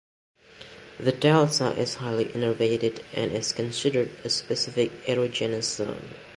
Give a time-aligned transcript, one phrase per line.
[0.99, 6.15] The delta is highly innervated, and is considered a specific erogenous zone.